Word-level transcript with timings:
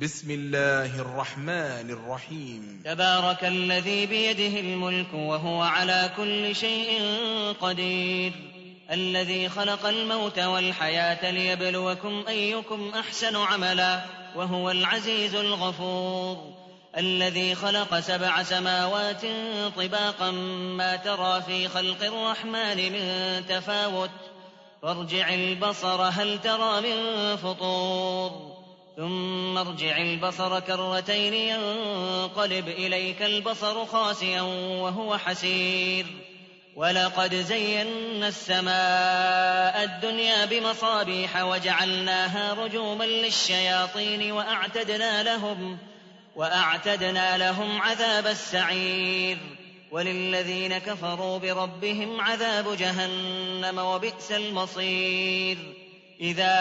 بسم 0.00 0.30
الله 0.30 1.00
الرحمن 1.00 1.90
الرحيم. 1.90 2.82
تبارك 2.84 3.44
الذي 3.44 4.06
بيده 4.06 4.60
الملك 4.60 5.14
وهو 5.14 5.62
على 5.62 6.10
كل 6.16 6.56
شيء 6.56 7.02
قدير. 7.60 8.32
الذي 8.90 9.48
خلق 9.48 9.86
الموت 9.86 10.38
والحياة 10.38 11.30
ليبلوكم 11.30 12.24
أيكم 12.28 12.92
أحسن 12.98 13.36
عملا 13.36 14.04
وهو 14.36 14.70
العزيز 14.70 15.34
الغفور. 15.34 16.54
الذي 16.98 17.54
خلق 17.54 18.00
سبع 18.00 18.42
سماوات 18.42 19.22
طباقا 19.76 20.30
ما 20.30 20.96
ترى 20.96 21.42
في 21.42 21.68
خلق 21.68 22.04
الرحمن 22.04 22.92
من 22.92 23.42
تفاوت. 23.48 24.10
فارجع 24.82 25.34
البصر 25.34 26.02
هل 26.02 26.40
ترى 26.40 26.80
من 26.80 27.36
فطور. 27.36 28.57
ثم 28.98 29.58
ارجع 29.58 29.98
البصر 29.98 30.60
كرتين 30.60 31.34
ينقلب 31.34 32.68
إليك 32.68 33.22
البصر 33.22 33.86
خاسئا 33.86 34.40
وهو 34.82 35.18
حسير. 35.18 36.06
ولقد 36.76 37.34
زينا 37.34 38.28
السماء 38.28 39.84
الدنيا 39.84 40.44
بمصابيح 40.44 41.42
وجعلناها 41.42 42.54
رجوما 42.54 43.04
للشياطين 43.04 44.32
وأعتدنا 44.32 45.22
لهم 45.22 45.78
وأعتدنا 46.36 47.38
لهم 47.38 47.82
عذاب 47.82 48.26
السعير. 48.26 49.38
وللذين 49.90 50.78
كفروا 50.78 51.38
بربهم 51.38 52.20
عذاب 52.20 52.76
جهنم 52.76 53.78
وبئس 53.78 54.32
المصير. 54.32 55.77
إذا 56.20 56.54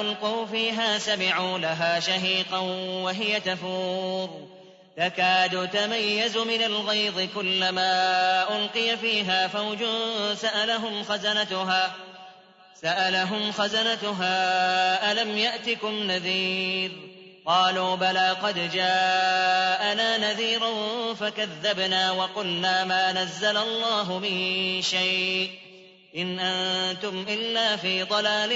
ألقوا 0.00 0.46
فيها 0.46 0.98
سمعوا 0.98 1.58
لها 1.58 2.00
شهيقا 2.00 2.58
وهي 3.02 3.40
تفور. 3.40 4.48
تكاد 4.96 5.70
تميز 5.70 6.36
من 6.36 6.62
الغيظ 6.62 7.28
كلما 7.34 8.56
ألقي 8.56 8.96
فيها 8.96 9.48
فوج 9.48 9.78
سألهم 10.34 11.04
خزنتها. 11.04 11.94
سألهم 12.82 13.52
خزنتها 13.52 15.12
ألم 15.12 15.38
يأتكم 15.38 16.02
نذير؟ 16.10 16.92
قالوا 17.46 17.96
بلى 17.96 18.36
قد 18.42 18.70
جاءنا 18.72 20.18
نذير 20.18 20.60
فكذبنا 21.14 22.10
وقلنا 22.10 22.84
ما 22.84 23.12
نزل 23.12 23.56
الله 23.56 24.18
من 24.18 24.82
شيء. 24.82 25.50
إن 26.16 26.38
أنتم 26.38 27.24
إلا 27.28 27.76
في 27.76 28.02
ضلال 28.02 28.52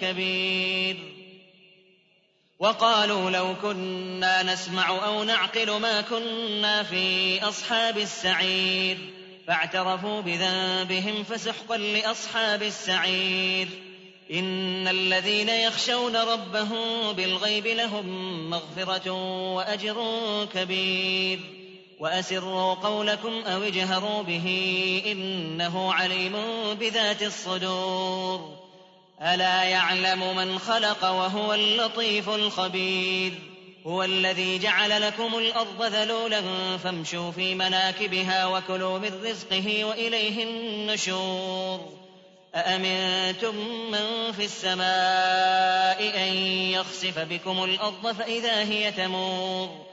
كبير. 0.00 0.96
وقالوا 2.58 3.30
لو 3.30 3.54
كنا 3.62 4.42
نسمع 4.42 5.06
أو 5.06 5.24
نعقل 5.24 5.70
ما 5.70 6.00
كنا 6.00 6.82
في 6.82 7.38
أصحاب 7.42 7.98
السعير. 7.98 8.98
فاعترفوا 9.46 10.20
بذنبهم 10.20 11.24
فسحقا 11.24 11.76
لأصحاب 11.76 12.62
السعير. 12.62 13.68
إن 14.32 14.88
الذين 14.88 15.48
يخشون 15.48 16.16
ربهم 16.16 17.12
بالغيب 17.12 17.66
لهم 17.66 18.50
مغفرة 18.50 19.10
وأجر 19.54 19.96
كبير. 20.54 21.57
وأسروا 22.00 22.74
قولكم 22.74 23.42
أو 23.46 23.62
اجهروا 23.62 24.22
به 24.22 24.46
إنه 25.06 25.92
عليم 25.92 26.34
بذات 26.74 27.22
الصدور. 27.22 28.56
ألا 29.22 29.62
يعلم 29.62 30.36
من 30.36 30.58
خلق 30.58 31.04
وهو 31.04 31.54
اللطيف 31.54 32.28
الخبير. 32.28 33.32
هو 33.86 34.02
الذي 34.02 34.58
جعل 34.58 35.02
لكم 35.02 35.38
الأرض 35.38 35.82
ذلولا 35.82 36.42
فامشوا 36.78 37.30
في 37.30 37.54
مناكبها 37.54 38.46
وكلوا 38.46 38.98
من 38.98 39.20
رزقه 39.24 39.84
وإليه 39.84 40.44
النشور. 40.44 41.80
أأمنتم 42.54 43.56
من 43.90 44.32
في 44.32 44.44
السماء 44.44 46.28
أن 46.28 46.34
يخسف 46.72 47.18
بكم 47.18 47.64
الأرض 47.64 48.12
فإذا 48.12 48.62
هي 48.62 48.92
تمور؟ 48.92 49.87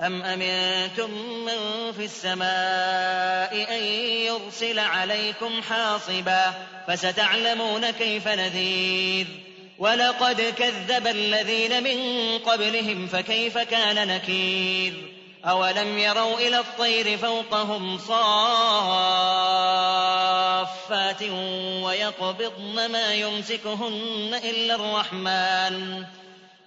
أم 0.00 0.22
أمنتم 0.22 1.10
من 1.44 1.92
في 1.92 2.04
السماء 2.04 3.76
أن 3.76 3.82
يرسل 4.26 4.78
عليكم 4.78 5.62
حاصبا 5.62 6.52
فستعلمون 6.86 7.90
كيف 7.90 8.28
نذير 8.28 9.26
ولقد 9.78 10.40
كذب 10.40 11.06
الذين 11.06 11.82
من 11.82 11.98
قبلهم 12.38 13.06
فكيف 13.06 13.58
كان 13.58 14.08
نكير 14.08 14.92
أولم 15.44 15.98
يروا 15.98 16.38
إلى 16.38 16.58
الطير 16.58 17.18
فوقهم 17.18 17.98
صافات 17.98 18.22
ويقبضن 21.82 22.90
ما 22.90 23.14
يمسكهن 23.14 24.40
إلا 24.44 24.74
الرحمن 24.74 26.04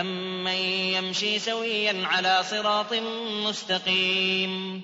أمن 0.00 0.52
يمشي 0.96 1.38
سويا 1.38 2.06
على 2.06 2.42
صراط 2.50 2.94
مستقيم 3.48 4.82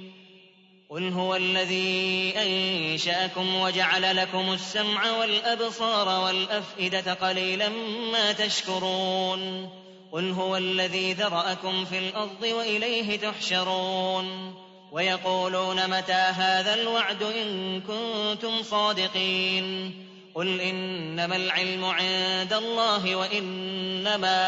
قل 0.90 1.08
هو 1.08 1.36
الذي 1.36 2.34
أنشأكم 2.36 3.54
وجعل 3.54 4.16
لكم 4.16 4.52
السمع 4.52 5.10
والأبصار 5.10 6.24
والأفئدة 6.24 7.14
قليلا 7.14 7.68
ما 8.12 8.32
تشكرون 8.32 9.70
قل 10.12 10.30
هو 10.30 10.56
الذي 10.56 11.12
ذرأكم 11.12 11.84
في 11.84 11.98
الأرض 11.98 12.42
وإليه 12.42 13.18
تحشرون 13.18 14.54
ويقولون 14.92 15.90
متى 15.90 16.12
هذا 16.12 16.74
الوعد 16.74 17.22
إن 17.22 17.80
كنتم 17.80 18.62
صادقين 18.62 19.94
قل 20.34 20.60
إنما 20.60 21.36
العلم 21.36 21.84
عند 21.84 22.52
الله 22.52 23.16
وإنما 23.16 24.38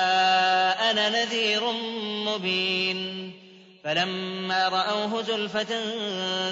أنا 0.91 1.09
نذير 1.09 1.73
مبين 2.27 3.33
فلما 3.85 4.69
رأوه 4.69 5.23
زلفة 5.23 5.83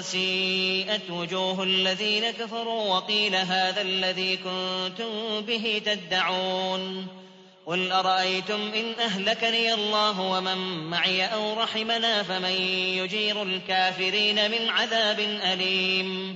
سيئت 0.01 1.09
وجوه 1.09 1.63
الذين 1.63 2.31
كفروا 2.31 2.95
وقيل 2.95 3.35
هذا 3.35 3.81
الذي 3.81 4.37
كنتم 4.37 5.41
به 5.41 5.81
تدعون 5.85 7.07
قل 7.65 7.91
أرأيتم 7.91 8.71
إن 8.75 8.93
أهلكني 8.99 9.73
الله 9.73 10.21
ومن 10.21 10.57
معي 10.89 11.25
أو 11.25 11.53
رحمنا 11.53 12.23
فمن 12.23 12.51
يجير 12.97 13.43
الكافرين 13.43 14.51
من 14.51 14.69
عذاب 14.69 15.19
أليم 15.19 16.35